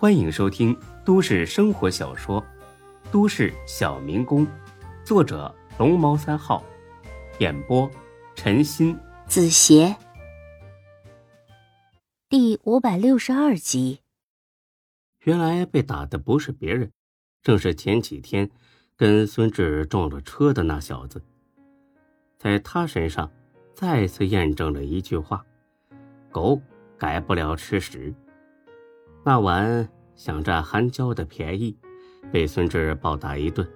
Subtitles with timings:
[0.00, 0.74] 欢迎收听
[1.04, 2.40] 都市生活小说
[3.12, 4.46] 《都市小民工》，
[5.04, 6.64] 作者龙猫三号，
[7.38, 7.86] 演播
[8.34, 9.94] 陈鑫、子邪，
[12.30, 14.00] 第五百六十二集。
[15.24, 16.90] 原来被打的不是别人，
[17.42, 18.50] 正是前几天
[18.96, 21.20] 跟孙志撞了车的那小子。
[22.38, 23.30] 在他身上，
[23.74, 25.44] 再次验证了一句话：
[26.30, 26.58] 狗
[26.96, 28.14] 改不了吃屎。
[29.22, 31.76] 那晚想占韩娇的便宜，
[32.32, 33.68] 被孙志暴打一顿，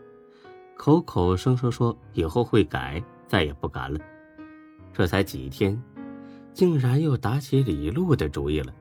[0.74, 4.00] 口口声声说以后会改，再也不敢了。
[4.92, 5.80] 这才几天，
[6.54, 8.72] 竟然又打起李璐的主意了，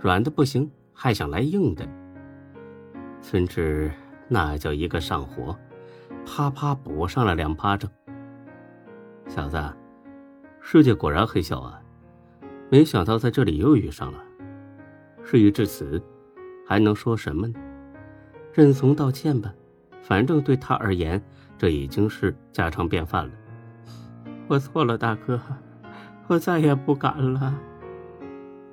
[0.00, 1.88] 软的不行，还想来硬的。
[3.20, 3.92] 孙志
[4.26, 5.56] 那叫一个上火，
[6.26, 7.88] 啪啪补上了两巴掌。
[9.28, 9.62] 小子，
[10.60, 11.80] 世界果然很小啊！
[12.68, 14.24] 没想到在这里又遇上了。
[15.30, 16.02] 事已至此，
[16.66, 17.54] 还能说什么呢？
[18.52, 19.54] 认怂道歉吧，
[20.02, 21.22] 反正对他而言，
[21.56, 23.32] 这已经是家常便饭了。
[24.48, 25.40] 我错了，大哥，
[26.26, 27.56] 我再也不敢了。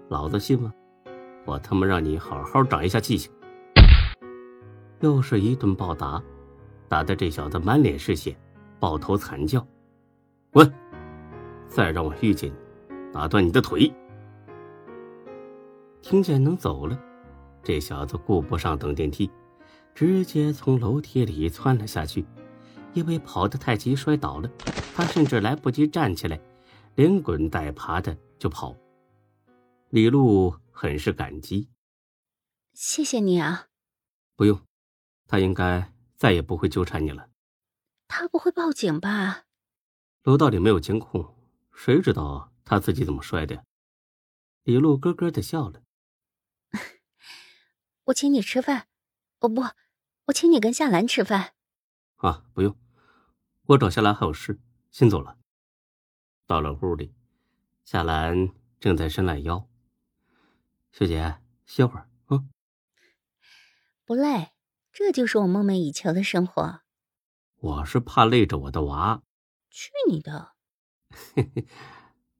[0.09, 0.73] 老子信吗？
[1.45, 3.31] 我他妈让你好好长一下记性！
[5.01, 6.19] 又是一顿暴打，
[6.89, 8.35] 打得这小子满脸是血，
[8.79, 9.63] 抱头惨叫。
[10.49, 10.73] 滚！
[11.67, 12.55] 再让我遇见你，
[13.13, 13.93] 打断你的腿！
[16.09, 16.97] 听见能走了，
[17.61, 19.29] 这小子顾不上等电梯，
[19.93, 22.25] 直接从楼梯里窜了下去。
[22.93, 24.49] 因为跑得太急摔倒了，
[24.95, 26.39] 他甚至来不及站起来，
[26.95, 28.73] 连滚带爬的就跑。
[29.89, 31.67] 李璐很是感激，
[32.71, 33.67] 谢谢你啊。
[34.37, 34.57] 不用，
[35.27, 37.27] 他应该再也不会纠缠你了。
[38.07, 39.43] 他不会报警吧？
[40.23, 41.35] 楼道里没有监控，
[41.73, 43.61] 谁知道他自己怎么摔的？
[44.63, 45.81] 李璐咯咯的笑了。
[48.07, 48.87] 我请你吃饭，
[49.39, 49.61] 哦不，
[50.27, 51.53] 我请你跟夏兰吃饭。
[52.15, 52.77] 啊，不用，
[53.63, 55.37] 我找夏兰还有事，先走了。
[56.45, 57.13] 到了屋里，
[57.83, 59.67] 夏兰正在伸懒腰。
[60.89, 62.45] 学姐，歇会儿啊。
[64.05, 64.53] 不累，
[64.93, 66.79] 这就是我梦寐以求的生活。
[67.59, 69.21] 我是怕累着我的娃。
[69.69, 70.53] 去你的！
[71.09, 71.67] 嘿嘿，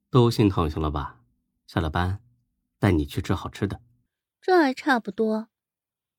[0.08, 1.20] 都心疼行了吧？
[1.66, 2.22] 下了班，
[2.78, 3.82] 带你去吃好吃的。
[4.40, 5.50] 这还差不多。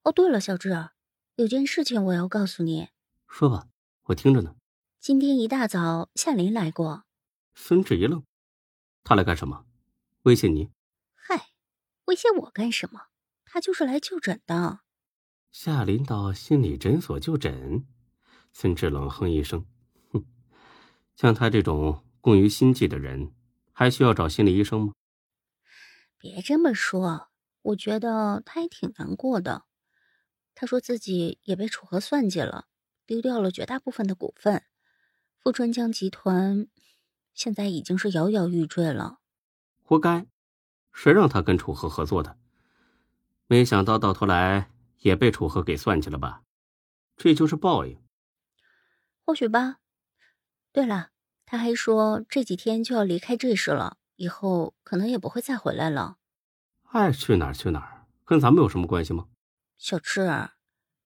[0.02, 0.88] 哦，对了，小志，
[1.36, 2.88] 有件事情我要告诉你。
[3.28, 3.68] 说吧，
[4.04, 4.56] 我听着呢。
[4.98, 7.04] 今天一大早，夏林来过。
[7.54, 8.24] 孙志一愣，
[9.04, 9.66] 他来干什么？
[10.22, 10.70] 威胁你？
[11.14, 11.50] 嗨，
[12.06, 13.08] 威胁我干什么？
[13.44, 14.80] 他就是来就诊的。
[15.52, 17.86] 夏林到心理诊所就诊？
[18.52, 19.66] 孙志冷哼一声。
[20.12, 20.24] 哼
[21.14, 23.34] 像他这种工于心计的人，
[23.72, 24.92] 还需要找心理医生吗？
[26.16, 27.28] 别这么说，
[27.62, 29.64] 我觉得他也挺难过的。
[30.54, 32.66] 他说自己也被楚河算计了，
[33.06, 34.62] 丢掉了绝大部分的股份。
[35.38, 36.68] 富春江集团
[37.32, 39.20] 现在已经是摇摇欲坠了。
[39.82, 40.26] 活该，
[40.92, 42.36] 谁让他跟楚河合作的？
[43.46, 46.42] 没想到到头来也被楚河给算计了吧？
[47.16, 47.98] 这就是报应。
[49.24, 49.78] 或许吧。
[50.72, 51.10] 对了，
[51.46, 56.18] 他还说这几天就要离开这市了，以后可能也不会再回来了。
[56.90, 59.26] 爱去哪儿去哪儿，跟咱们有什么关系吗？
[59.80, 60.50] 小智，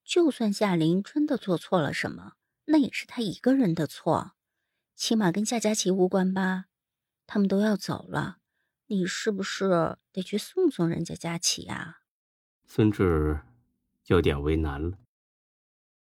[0.03, 2.33] 就算夏琳真的做错了什么，
[2.65, 4.33] 那也是他一个人的错，
[4.97, 6.65] 起码跟夏佳琪无关吧？
[7.25, 8.39] 他们都要走了，
[8.87, 12.01] 你是不是得去送送人家佳琪呀？
[12.67, 13.39] 孙志
[14.07, 14.97] 有点为难了，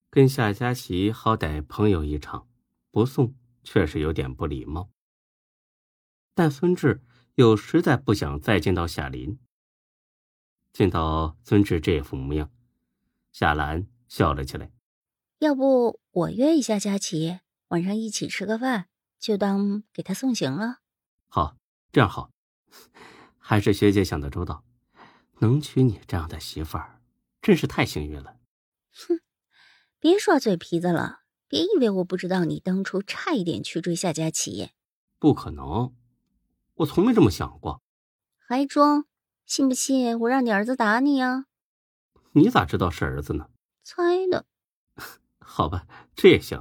[0.10, 2.48] 跟夏佳琪好歹朋友一场。
[2.90, 4.90] 不送确实有点不礼貌，
[6.34, 9.38] 但孙志又实在不想再见到夏林。
[10.76, 12.52] 见到孙志这副模样，
[13.32, 14.70] 夏兰笑了起来。
[15.40, 20.80] 要不我约一下佳琪，晚上一起吃个饭，就当给他送行了。
[21.30, 21.56] 好，
[21.94, 22.30] 这样好，
[23.38, 24.66] 还是学姐想的周到，
[25.40, 27.00] 能娶你这样的媳妇儿，
[27.42, 28.36] 真是太幸运了。
[28.92, 29.22] 哼，
[29.98, 31.22] 别耍嘴皮子了。
[31.48, 34.72] 别以为我不知道，你当初差一点去追夏佳琪。
[35.20, 35.96] 不可能，
[36.74, 37.82] 我从没这么想过。
[38.36, 39.06] 还装？
[39.46, 41.46] 信不信我让你儿子打你啊？
[42.32, 43.48] 你咋知道是儿子呢？
[43.84, 44.46] 猜的。
[45.38, 46.60] 好吧，这也行。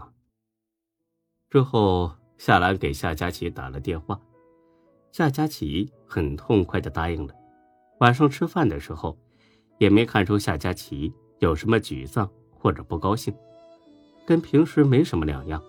[1.49, 4.21] 之后，夏兰给夏佳琪打了电话，
[5.13, 7.35] 夏佳琪很痛快的答应了。
[8.01, 9.17] 晚上吃饭的时候，
[9.79, 13.35] 也没看出夏佳琪有什么沮丧或者不高兴。
[14.27, 15.63] 跟平时没什么两样，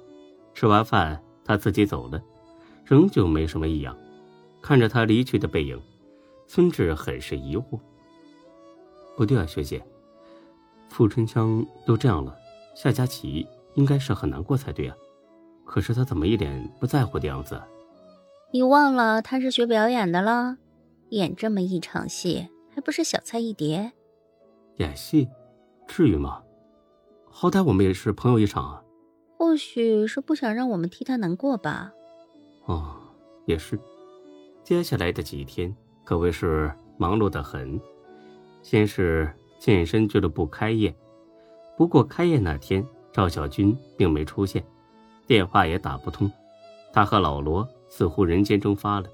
[0.53, 2.21] 吃完饭他自己走了，
[2.83, 3.97] 仍旧没什么异样。
[4.61, 5.81] 看着他离去的背影，
[6.47, 7.79] 孙志很是疑惑。
[9.17, 9.83] 不对啊，学姐，
[10.89, 12.35] 傅春香都这样了，
[12.75, 14.95] 夏佳琪应该是很难过才对啊。
[15.65, 17.61] 可是他怎么一脸不在乎的样子？
[18.51, 20.57] 你忘了他是学表演的了，
[21.09, 23.93] 演这么一场戏还不是小菜一碟？
[24.77, 25.27] 演戏，
[25.87, 26.41] 至于吗？
[27.29, 28.83] 好歹我们也是朋友一场啊。
[29.37, 31.91] 或许是不想让我们替他难过吧。
[32.65, 32.95] 哦，
[33.45, 33.79] 也是。
[34.63, 35.75] 接下来的几天
[36.05, 37.77] 可谓是忙碌的很。
[38.61, 39.29] 先是
[39.59, 40.95] 健身俱乐部开业，
[41.77, 44.65] 不过开业那天赵小军并没出现，
[45.27, 46.31] 电话也打不通。
[46.93, 49.07] 他和老罗似乎人间蒸发了。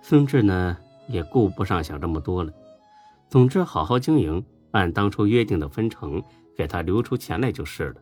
[0.00, 0.76] 孙志呢，
[1.08, 2.52] 也顾不上想这么多了。
[3.28, 6.22] 总之，好好经营，按当初约定的分成，
[6.56, 7.96] 给他留出钱来就是了。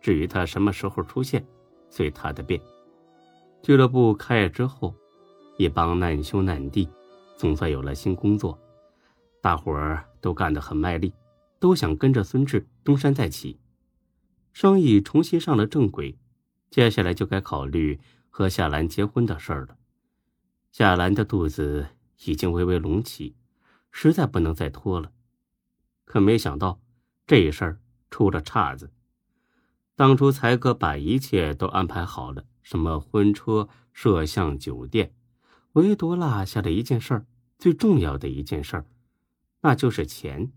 [0.00, 1.44] 至于他什么时候出现，
[1.88, 2.60] 随他的便。
[3.62, 4.94] 俱乐部开业之后，
[5.56, 6.88] 一帮难兄难弟，
[7.40, 8.60] 总算有了新工作。
[9.40, 11.14] 大伙儿都干得很卖力，
[11.58, 13.58] 都想跟着孙志东山再起，
[14.52, 16.18] 生意重新上了正轨。
[16.68, 17.98] 接下来就该考虑
[18.28, 19.78] 和夏兰结婚的事儿了。
[20.70, 21.86] 夏兰的肚子
[22.26, 23.34] 已经微微隆起，
[23.90, 25.10] 实在不能再拖了。
[26.04, 26.78] 可没想到
[27.26, 28.90] 这事儿出了岔子。
[29.96, 35.14] 当初才哥把一切都安排好了，什么婚车、摄像、酒店，
[35.74, 37.26] 唯独落下了一件事儿，
[37.58, 38.86] 最重要的一件事儿。
[39.62, 40.50] 那就是钱，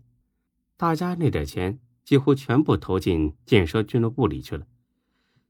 [0.76, 4.66] 大家那点钱几乎全部投进建设俱乐部里去了。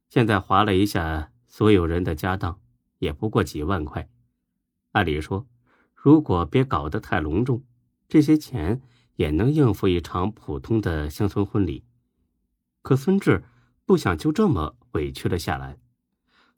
[0.08, 2.60] 现在划了一下所有人的家当，
[2.98, 4.08] 也不过几万块。
[4.92, 5.46] 按理说，
[5.94, 7.62] 如果别搞得太隆重，
[8.08, 8.80] 这些钱
[9.16, 11.84] 也能应付一场普通的乡村婚礼。
[12.82, 13.42] 可孙志
[13.86, 15.78] 不想就这么委屈了下来，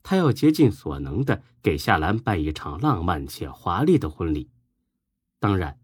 [0.07, 4.49] 他要竭尽所能的给夏兰办一场浪漫且华丽的婚礼。
[5.41, 5.81] 当然。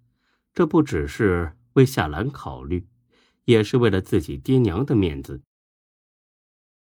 [0.55, 2.87] 这不只是为夏兰考虑，
[3.47, 5.41] 也是为了自己爹娘的面子。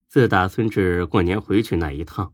[0.08, 2.34] 自打孙志过年回去那一趟，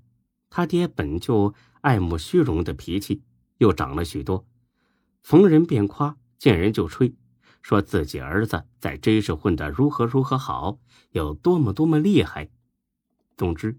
[0.49, 3.21] 他爹本就爱慕虚荣的脾气
[3.57, 4.47] 又长了许多，
[5.21, 7.13] 逢人便夸，见人就吹，
[7.61, 10.79] 说自己儿子在 J 市混得如何如何好，
[11.11, 12.49] 有多么多么厉害。
[13.35, 13.77] 总之，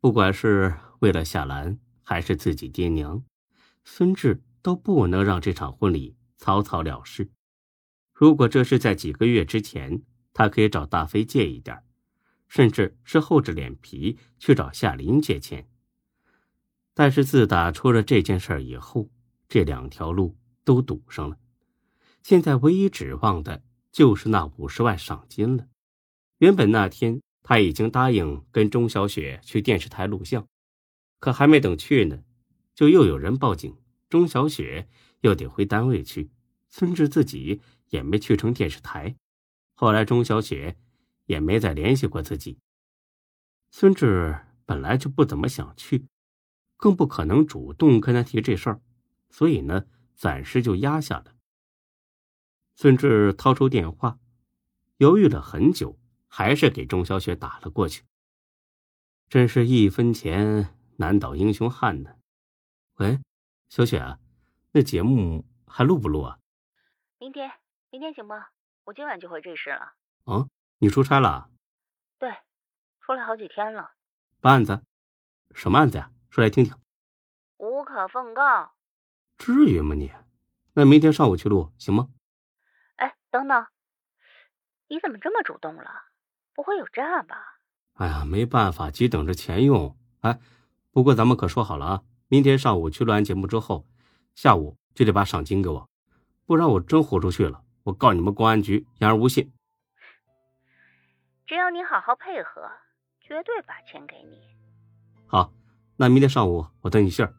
[0.00, 3.22] 不管是为了夏兰，还是自己爹娘，
[3.84, 6.16] 孙志都不能让这场婚礼。
[6.38, 7.30] 草草了事。
[8.12, 10.02] 如果这是在几个月之前，
[10.34, 11.82] 他可以找大飞借一点，
[12.46, 15.66] 甚至是厚着脸皮去找夏林借钱。
[16.92, 19.08] 但是自打出了这件事以后，
[19.48, 21.38] 这两条路都堵上了。
[22.22, 25.66] 现在唯一指望的就是那五十万赏金了。
[26.36, 30.48] 原本那天他已经答应跟钟小雪去电视台录像，
[31.20, 32.24] 可还没等去呢，
[32.74, 33.76] 就又有人报警，
[34.08, 34.88] 钟小雪
[35.20, 36.28] 又得回单位去。
[36.68, 37.60] 孙志自己
[37.90, 39.14] 也没去成电视台，
[39.74, 40.76] 后来钟小雪
[41.26, 42.58] 也没再联系过自己。
[43.70, 46.08] 孙志本来就不怎么想去，
[46.76, 48.80] 更不可能主动跟他提这事儿，
[49.30, 51.36] 所以呢，暂时就压下了。
[52.74, 54.18] 孙志掏出电话，
[54.96, 55.96] 犹豫了很久，
[56.36, 58.04] 还是给钟小雪打了过去。
[59.26, 60.68] 真是一分钱
[60.98, 62.14] 难倒英雄汉呢。
[62.96, 63.18] 喂，
[63.70, 64.18] 小雪啊，
[64.72, 66.38] 那节目还录不录啊？
[67.16, 67.50] 明天，
[67.88, 68.48] 明天行吗？
[68.84, 69.94] 我今晚就回这市了。
[70.26, 70.46] 啊，
[70.76, 71.48] 你出差了？
[72.18, 72.30] 对，
[73.00, 73.92] 出来好几天了。
[74.42, 74.84] 办案子？
[75.54, 76.12] 什么案子呀？
[76.28, 76.76] 说来听听。
[77.56, 78.74] 无可奉告。
[79.38, 80.12] 至于吗你？
[80.74, 82.10] 那明天上午去录行吗？
[82.96, 83.66] 哎，等等，
[84.88, 86.02] 你怎么这么主动了？
[86.56, 87.36] 不会有诈吧？
[87.92, 89.94] 哎呀，没办法，急等着钱用。
[90.20, 90.40] 哎，
[90.90, 93.86] 不过咱们可说好了啊，明天上午去录完节目之后，
[94.34, 95.88] 下午就得把赏金给我。
[96.46, 99.52] 不然我真豁出去了，我告你们公安局言而无信。
[101.46, 102.62] 只要你好好配合，
[103.20, 104.40] 绝对把钱给你。
[105.26, 105.52] 好，
[105.96, 107.34] 那明天上午我等你信儿。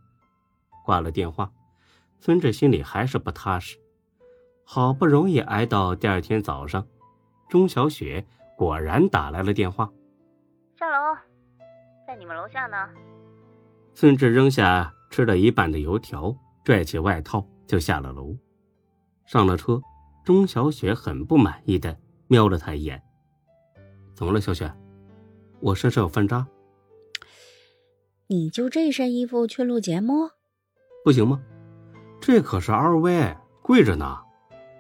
[0.86, 1.52] 挂了电话，
[2.20, 3.78] 孙志心里还是不踏实。
[4.64, 6.88] 好不容易挨到第二天早上，
[7.50, 8.26] 钟小雪
[8.58, 9.90] 果然打来了电话。
[10.76, 11.16] 下楼，
[12.08, 12.90] 在你们楼下呢。
[13.94, 16.36] 孙志扔下吃了一半的油条，
[16.66, 18.36] 拽起外套就下了楼。
[19.26, 19.80] 上了车，
[20.26, 21.96] 钟小雪很不满意的
[22.28, 23.02] 瞄了他一眼。
[24.16, 24.74] 怎么了，小雪？
[25.60, 26.48] 我身上有饭渣。
[28.28, 30.32] 你就这身衣服去录节目，
[31.04, 31.40] 不行吗？
[32.20, 34.18] 这可是 LV，贵着呢。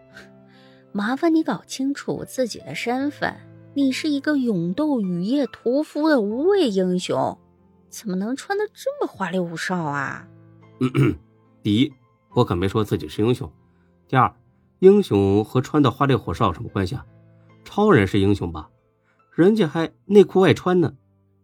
[0.91, 3.36] 麻烦你搞清楚自己的身份，
[3.77, 7.38] 你是一个勇斗雨夜屠夫的无畏英雄，
[7.89, 10.27] 怎么能穿的这么花里胡哨啊？
[11.62, 11.93] 第一，
[12.31, 13.48] 我可没说自己是英雄。
[14.07, 14.36] 第二，
[14.79, 17.05] 英雄和穿的花里胡哨有什么关系啊？
[17.63, 18.72] 超人是英雄吧？
[19.36, 20.96] 人家还内裤外穿呢。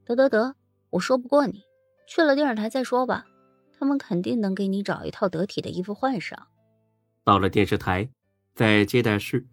[0.03, 0.55] 得得得，
[0.89, 1.61] 我说不过你，
[2.07, 3.25] 去了电视台再说吧。
[3.77, 6.47] 他们肯定能给你找一套得体的衣服换上。
[7.23, 8.09] 到了电视台，
[8.55, 9.45] 在接待室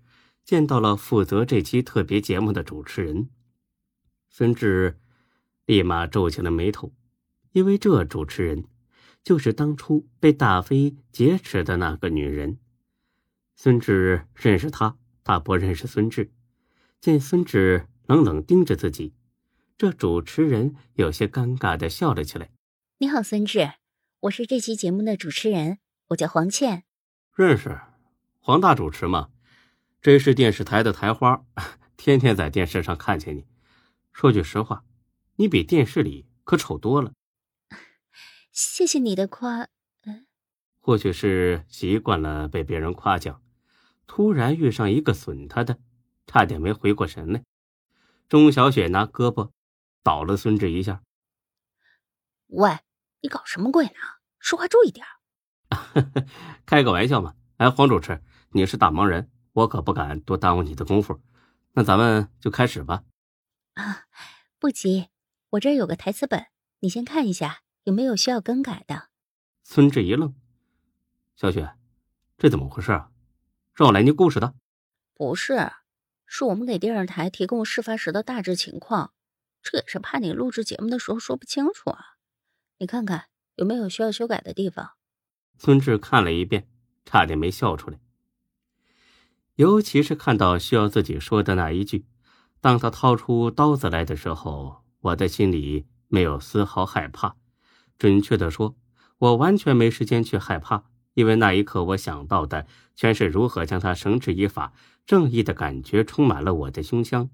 [0.44, 3.30] 见到了负责这期特别节目的主持人
[4.28, 4.98] 孙志，
[5.66, 6.92] 立马皱起了眉头，
[7.52, 8.64] 因为这主持人
[9.22, 12.58] 就是当初被大飞劫持的那个女人。
[13.54, 16.32] 孙志认识她，她不认识孙志。
[17.00, 19.14] 见孙志冷冷盯着自己，
[19.78, 22.50] 这主持人有些尴尬的笑了起来。
[22.98, 23.72] 你好，孙志，
[24.20, 25.78] 我是这期节目的主持人，
[26.08, 26.84] 我叫黄倩。
[27.34, 27.80] 认识，
[28.38, 29.30] 黄大主持吗？
[30.02, 31.44] 这是电视台的台花，
[31.98, 33.46] 天天在电视上看见你。
[34.12, 34.84] 说句实话，
[35.36, 37.12] 你比电视里可丑多了。
[38.50, 39.68] 谢谢你的夸。
[40.04, 40.26] 嗯，
[40.78, 43.42] 或许是习惯了被别人夸奖。
[44.06, 45.78] 突然遇上一个损他的，
[46.26, 47.44] 差点没回过神来。
[48.28, 49.50] 钟小雪拿胳膊
[50.02, 51.02] 倒了孙志一下。
[52.46, 52.78] 喂，
[53.20, 53.92] 你搞什么鬼呢？
[54.38, 55.06] 说话注意点。
[56.64, 57.34] 开个玩笑嘛。
[57.58, 61.20] 哎，黄主持，你是大忙人，我可不敢多耽误你的功夫。
[61.72, 63.04] 那咱们就开始吧。
[63.74, 64.04] 啊，
[64.58, 65.08] 不急，
[65.50, 66.46] 我这儿有个台词本，
[66.80, 69.08] 你先看一下有没有需要更改的。
[69.62, 70.34] 孙志一愣，
[71.36, 71.74] 小雪，
[72.36, 73.10] 这怎么回事啊？
[73.74, 74.54] 让我来念故事的，
[75.14, 75.70] 不是，
[76.26, 79.12] 是我们给电视台提供事发时的大致情况，
[79.62, 82.16] 这也是怕你录制节目的时候说不清楚啊。
[82.78, 84.92] 你看看有没有需要修改的地方。
[85.56, 86.68] 孙志看了一遍，
[87.04, 88.00] 差点没笑出来。
[89.60, 92.06] 尤其是看到需要自己说的那一句，
[92.62, 97.36] 当他掏出刀子来的时候，我的心里没有丝毫害怕。
[97.98, 98.74] 准确的说，
[99.18, 100.84] 我完全没时间去害怕。
[101.12, 104.72] 因为那一刻，我想到的全是如何将他绳之以法，
[105.04, 107.28] 正义的感觉充满了我的胸腔。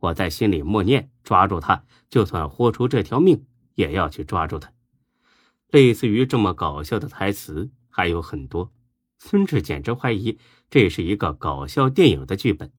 [0.00, 4.72] 我在心里默念：抓住他，就算豁出这条命，也要去抓住他。
[5.70, 8.72] 类似于这么搞笑的台词还有很多。
[9.18, 10.38] 孙志简直怀疑
[10.70, 12.72] 这是一个搞笑电影的剧本。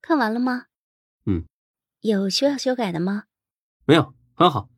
[0.00, 0.66] 看完了吗？
[1.26, 1.44] 嗯。
[2.00, 3.24] 有需要修改的吗？
[3.84, 4.70] 没有，很好，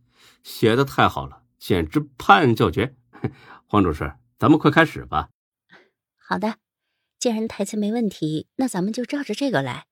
[0.43, 2.97] 写的太好了，简直拍案叫绝。
[3.67, 4.15] 黄主持。
[4.37, 5.31] 咱们快开始吧。
[6.17, 6.59] 好的，
[7.19, 9.87] 既然台词没问题，那咱们就照着这个来。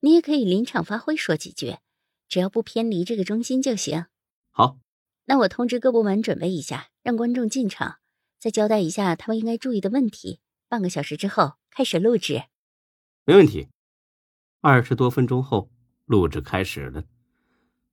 [0.00, 1.76] 你也可以临场发挥说几句，
[2.28, 4.06] 只要不偏离这个中心就行。
[4.50, 4.78] 好，
[5.26, 7.99] 那我通知各部门准备一下，让观众进场，
[8.40, 10.40] 再交代一下他们应该注意的问题。
[10.66, 12.44] 半个小时之后开始录制。
[13.26, 13.68] 没问题。
[14.62, 15.70] 二十多分钟后，
[16.06, 17.04] 录制开始了。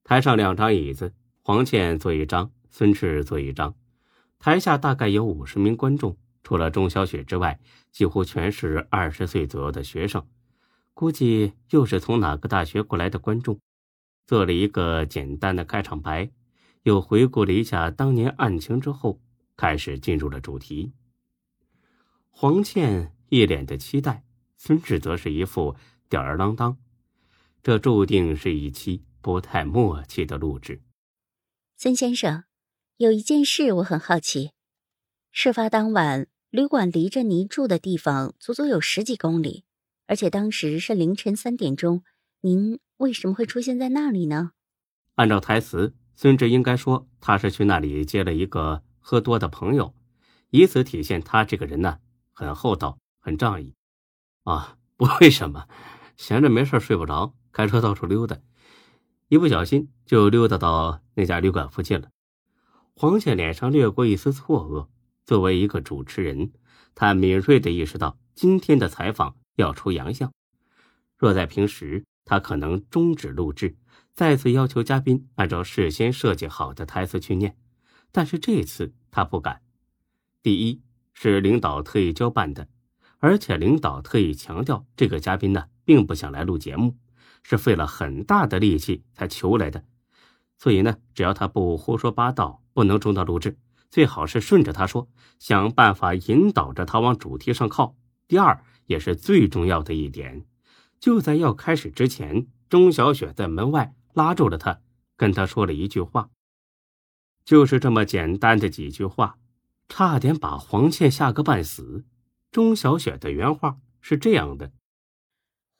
[0.02, 1.12] 台上两张椅子，
[1.42, 3.74] 黄倩坐一张，孙志坐一张。
[4.38, 7.60] 台下大概有五十名观众，除了钟小雪之外，
[7.92, 10.26] 几乎全是二十岁左右的学生，
[10.94, 13.60] 估计又是从哪个大学过来的观众。
[14.26, 16.30] 做了一个简单的开场白，
[16.84, 19.20] 又回顾了一下当年案情之后，
[19.58, 20.94] 开始进入了主题。
[22.30, 24.24] 黄倩一脸的期待，
[24.56, 25.76] 孙志则是一副
[26.08, 26.78] 吊儿郎当。
[27.62, 30.80] 这注定是一期不太默契的录制。
[31.76, 32.44] 孙先生。
[32.96, 34.50] 有一件事我很好奇，
[35.30, 39.62] 事发当晚，旅馆离着您住的地方足足有十几公里，
[40.06, 42.02] 而且当时是凌晨三点钟，
[42.40, 44.50] 您为什么会出现在那里呢？
[45.14, 49.94] 按照台词，孙志应该说他是去那里接了一个喝多的朋友，
[50.50, 51.98] 以此体现他这个人呢
[52.32, 53.74] 很厚道、很仗义。
[54.44, 55.68] 啊， 不为什么，
[56.16, 58.38] 闲着没事睡不着，开车到处溜达，
[59.28, 62.08] 一不小心就溜达到那家旅馆附近了。
[62.94, 64.88] 黄倩脸上掠过一丝错愕。
[65.24, 66.52] 作为一个主持人，
[66.94, 70.32] 她敏锐地意识到今天的采访要出洋相。
[71.18, 73.76] 若在平时，她可能终止录制，
[74.14, 77.58] 再次要求嘉宾按照事先设计好的台词去念。
[78.12, 79.62] 但是这次他不敢。
[80.42, 80.80] 第一
[81.12, 82.68] 是领导特意交办的，
[83.18, 86.96] 而且领导特意强调这个嘉宾呢，并不想来录节目，
[87.42, 89.84] 是费了很大的力气才求来的。
[90.56, 92.62] 所以呢，只要他不胡说八道。
[92.78, 93.58] 不能中断录制，
[93.90, 95.08] 最好是顺着他说，
[95.40, 97.96] 想办法引导着他往主题上靠。
[98.28, 100.44] 第二，也是最重要的一点，
[101.00, 104.78] 就在要开始之前，钟小雪在门外拉住了他，
[105.16, 106.30] 跟他说了一句话，
[107.48, 109.38] 就是这么简单的几句话，
[109.88, 112.04] 差点把黄倩吓个半死。
[112.50, 114.70] 钟小雪的原话是这样的：“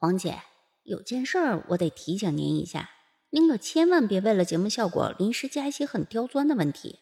[0.00, 0.38] 黄姐，
[0.84, 2.88] 有件事儿我得提醒您一下。”
[3.28, 7.00] 您可千万别为了节目效果临时加一些很刁钻的问题，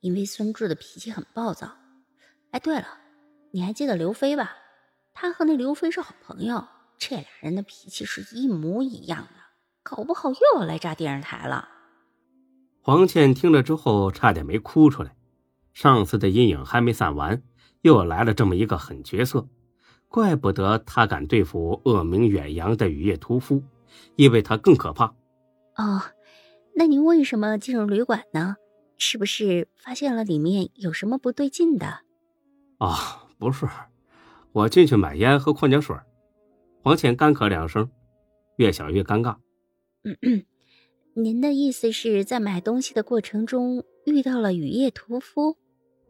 [0.00, 1.76] 因为孙志的脾气很暴躁。
[2.50, 2.98] 哎，对了，
[3.52, 4.56] 你还记得刘飞吧？
[5.14, 6.66] 他和那刘飞是好朋友，
[6.98, 9.34] 这俩人的脾气是一模一样的，
[9.84, 11.68] 搞不好又要来炸电视台了。
[12.88, 15.14] 黄倩听了之后，差点没哭出来。
[15.74, 17.42] 上次的阴影还没散完，
[17.82, 19.46] 又来了这么一个狠角色，
[20.08, 23.62] 怪不得他敢对付恶名远扬的雨夜屠夫，
[24.16, 25.04] 因为他更可怕。
[25.76, 26.00] 哦，
[26.74, 28.56] 那您为什么进入旅馆呢？
[28.96, 32.00] 是不是发现了里面有什么不对劲的？
[32.78, 33.68] 啊，不是，
[34.52, 35.94] 我进去买烟和矿泉水。
[36.82, 37.90] 黄倩干咳两声，
[38.56, 39.36] 越想越尴尬。
[40.04, 40.44] 嗯嗯，
[41.20, 45.56] 您的意思是在买东西的过程中遇到了雨夜屠夫？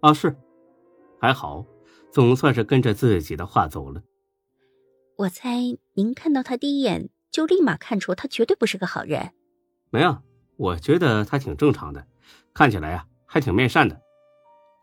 [0.01, 0.37] 啊，是，
[1.19, 1.65] 还好，
[2.13, 4.03] 总算是跟着自己的话走了。
[5.17, 5.61] 我猜
[5.95, 9.33] 您看到他第一眼就立马看出他绝对不是个好人。
[9.89, 10.19] 没有，
[10.59, 12.07] 我觉得他挺正常的。
[12.53, 14.03] 看起来呀，还挺面善的。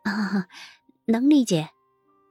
[0.05, 0.47] 啊，
[1.05, 1.69] 能理解。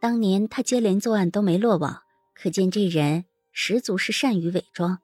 [0.00, 2.02] 当年他接连作案都没落网，
[2.34, 4.98] 可见这人十足是善于伪装，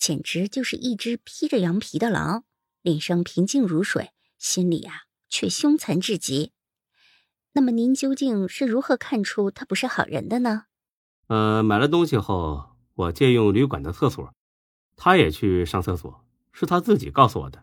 [0.00, 2.42] 简直就是一只披着羊皮的狼。
[2.82, 6.52] 脸上平静如水，心里啊却凶残至极。
[7.52, 10.64] 那么您究竟是如何看出他不是好人的呢？
[11.26, 14.32] 呃，买了东西后，我借用旅馆的厕所，
[14.96, 17.62] 他也去上厕所，是他自己告诉我的。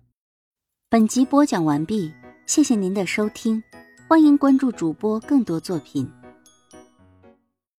[0.87, 2.13] 本集播讲完毕，
[2.45, 3.63] 谢谢您的收听，
[4.07, 6.07] 欢迎关注主播更多作品。